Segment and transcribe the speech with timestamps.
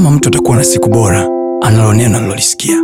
[0.00, 1.28] kama mtu atakuwa na siku bora,
[1.62, 2.76] analo neno alilolisikia.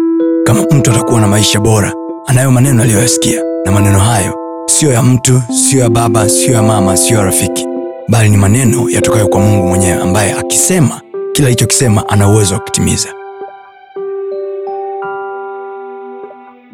[0.45, 1.93] Kama mtu atakuwa na maisha bora,
[2.27, 4.35] anayo maneno aliyoyasikia, na maneno hayo
[4.67, 7.67] siyo ya mtu, siyo ya baba, siyo ya mama, siyo ya rafiki,
[8.09, 11.01] bali ni maneno yatokayo kwa Mungu mwenyewe, ambaye akisema
[11.33, 13.09] kila alichokisema ana uwezo wa kutimiza.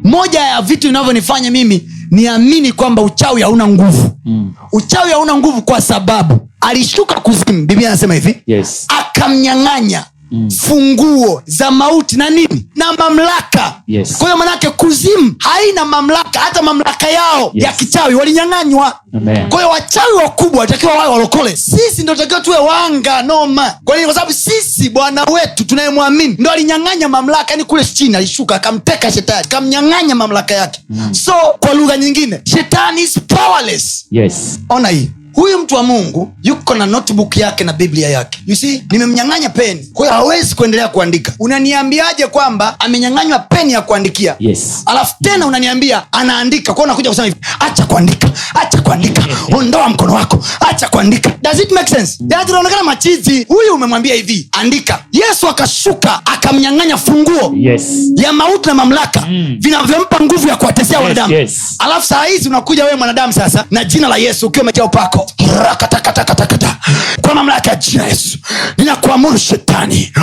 [0.03, 4.53] moja ya vitu vinavyonifanya mimi niamini kwamba uchawi hauna nguvu Mm.
[4.71, 8.87] uchawi hauna nguvu kwa sababu alishuka kuzimu biblia anasema hivi Yes.
[8.99, 10.49] akamnyang'anya Mm.
[10.51, 14.17] funguo za mauti na nini na mamlaka Yes.
[14.17, 17.63] kwa hiyo manake kuzimu haina mamlaka hata mamlaka yao Yes.
[17.65, 18.99] ya kichawi walinyang'anywa
[19.49, 24.05] kwa hiyo wachawi wakubwa watakiwa wawe walokole sisi ndo takiwa tuwe wanga noma kwa nini
[24.05, 29.41] kwa sababu sisi bwana wetu tunayemwamini ndo alinyang'anya mamlaka yani kule chini alishuka akamteka shetani
[29.45, 31.13] akamnyang'anya mamlaka yake mm.
[31.13, 34.59] so kwa lugha nyingine shetani is powerless Yes.
[34.69, 38.39] ona hii huyu mtu wa mungu yuko na notebook yake na biblia yake.
[38.47, 41.33] You see nimemnyang'anya peni kwa hiyo hawezi kuendelea kuandika.
[41.39, 44.35] Unaniambiaje kwamba amenyang'anywa peni ya kuandikia?
[44.39, 44.81] Yes.
[44.85, 46.73] alafu tena unaniambia anaandika.
[46.73, 49.23] Kwao unakuja kusema hivi acha kuandika acha kuandika.
[49.57, 51.31] Ondoa mkono wako acha kuandika.
[51.41, 52.17] Does it make sense?
[52.29, 52.51] Yaani
[52.85, 53.43] machizi.
[53.43, 55.03] Huyu umemwambia hivi andika.
[55.11, 57.83] Yesu akashuka akamnyang'anya funguo Yes.
[58.15, 59.57] ya mauti na mamlaka Mm.
[59.59, 61.33] vinavyompa nguvu ya kuwatesea Yes, wanadamu.
[61.33, 61.59] yes.
[61.79, 65.22] alafu saa hizi unakuja wewe mwanadamu sasa na jina la yesu ukiwa umejaa upako
[65.59, 66.75] Rakatakatakata.
[67.21, 68.37] kwa mamlaka ya jina yesu
[68.77, 70.13] ninakuamuru shetani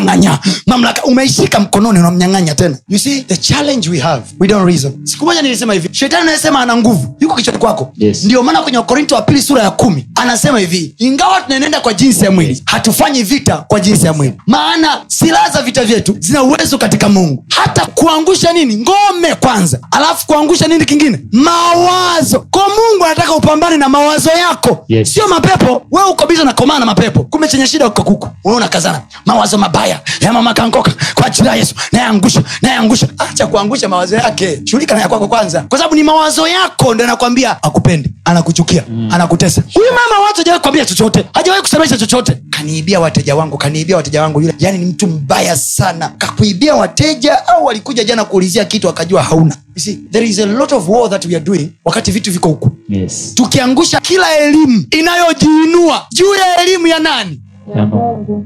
[0.00, 2.76] na mamlaka umeishika mkononi unamnyang'anya tena.
[2.88, 4.92] You see the challenge we have we don't reason.
[5.04, 7.92] Siku moja nilisema hivi shetani anayesema ana nguvu yuko kichwani kwako.
[7.96, 8.24] Yes.
[8.24, 12.24] ndio maana kwenye wakorinto wa pili sura ya kumi anasema hivi ingawa tunaenenda kwa jinsi
[12.24, 14.34] ya mwili hatufanyi vita kwa jinsi ya mwili.
[14.46, 17.44] Maana silaha za vita vyetu zina uwezo katika mungu.
[17.56, 18.76] Hata kuangusha nini?
[18.76, 19.78] Ngome kwanza.
[19.90, 21.18] Alafu kuangusha nini kingine?
[21.32, 22.46] Mawazo.
[22.50, 24.84] Kwa mungu anataka upambane na mawazo yako.
[24.88, 25.14] Yes.
[25.14, 25.82] sio mapepo.
[25.90, 27.22] Wewe uko biza nakomaa na mapepo.
[27.24, 28.28] Kume chenye shida uko kuku.
[28.44, 29.02] Wewe unakazana.
[29.26, 31.74] Mawazo mabaya ya mama kangoka kwa jina la yesu.
[31.92, 34.60] Nayeangusha nayeangusha acha kuangusha mawazo yake.
[34.64, 35.62] Shughulika naya kwako kwanza.
[35.62, 39.08] Kwa sababu ni mawazo yako ndo anakwambia akupendi anakuchukia mm.
[39.12, 39.62] anakutesa.
[39.74, 42.38] Huyu mama watu hajawahi kuambia chochote hajawahi kusemesha chochote.
[42.50, 44.54] Kaniibia wateja wangu kaniibia wateja wangu yule.
[44.58, 46.08] Yani ni mtu mbaya sana.
[46.18, 49.56] Kakuibia wateja au walikuja jana kuulizia kitu akajua hauna.
[49.76, 52.48] You see, there is a lot of war that we are doing wakati vitu viko
[52.48, 52.70] huku.
[52.88, 53.32] Yes.
[53.34, 57.40] tukiangusha kila elimu inayojiinua juu ya elimu ya nani.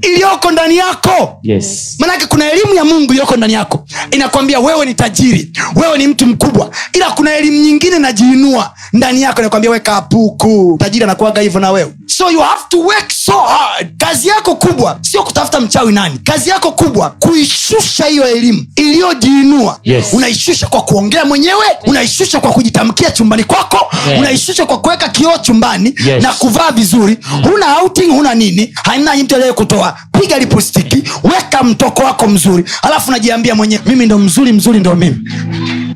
[0.03, 1.39] Iliyoko ndani yako.
[1.43, 1.97] Yes.
[1.99, 3.85] manake kuna elimu ya mungu iliyoko ndani yako.
[4.11, 9.41] Inakwambia wewe ni tajiri wewe ni mtu mkubwa ila kuna elimu nyingine inajiinua ndani yako
[9.41, 11.93] inakwambia we kapuku tajiri anakuaga hivyo na wewe.
[12.07, 13.97] So you have to work so hard.
[13.99, 16.19] Kazi yako kubwa sio kutafuta mchawi nani.
[16.25, 19.79] Kazi yako kubwa kuishusha hiyo elimu iliyojiinua.
[19.85, 20.07] Yes.
[20.13, 23.79] unaishusha kwa kuongea mwenyewe unaishusha kwa kujitamkia chumbani kwako
[24.11, 24.19] Yes.
[24.19, 26.23] unaishusha kwa kuweka kioo chumbani Yes.
[26.23, 27.19] na kuvaa vizuri.
[27.51, 32.65] Huna outing huna nini haina mtu kutoa piga lipostiki weka mtoko wako mzuri.
[32.83, 35.17] Alafu najiambia mwenyewe mimi ndo mzuri mzuri ndo mimi.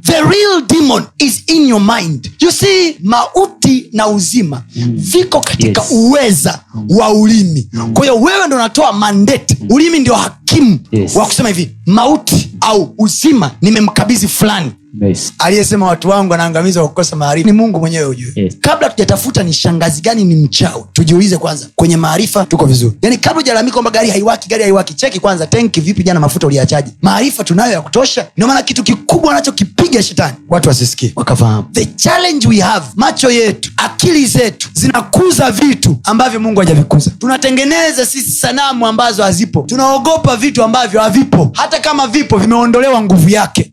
[0.03, 2.31] The real demon is in your mind.
[2.41, 4.63] You see mauti na uzima
[4.95, 5.91] viko katika Yes.
[5.91, 7.69] uweza wa ulimi.
[7.95, 9.57] Kwa hiyo wewe ndo unatoa mandate.
[9.71, 11.17] Ulimi ndio hakimu Yes.
[11.17, 15.33] wa kusema hivi mauti au uzima nimemkabidhi fulani Yes.
[15.39, 17.47] aliyesema watu wangu anaangamiza kwa kukosa maarifa.
[17.47, 18.55] Ni mungu mwenyewe ujue Yes.
[18.61, 22.97] kabla tujatafuta ni shangazi gani ni mchawi tujiulize kwanza kwenye maarifa tuko vizuri.
[23.03, 26.91] Yani kabla ujalalamika kwamba gari haiwaki gari haiwaki cheki kwanza tenki vipi jana mafuta uliachaji
[27.03, 28.27] maarifa tunayo ya kutosha.
[28.37, 31.13] Ndio maana kitu kikubwa anachokipiga shetani watu wasisikie.
[31.17, 31.65] Wakafahamu.
[31.73, 37.11] The challenge we have macho yetu akili zetu zinakuza vitu ambavyo mungu hajavikuza.
[37.19, 39.63] Tunatengeneza sisi sanamu ambazo hazipo.
[39.69, 41.51] Tunaogopa vitu ambavyo havipo.
[41.55, 43.73] Hata kama vipo vimeondolewa nguvu yake